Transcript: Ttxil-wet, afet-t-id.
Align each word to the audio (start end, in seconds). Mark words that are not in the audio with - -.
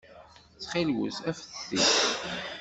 Ttxil-wet, 0.53 1.17
afet-t-id. 1.29 1.89